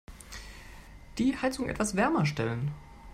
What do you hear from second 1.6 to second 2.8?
etwas wärmer stellen.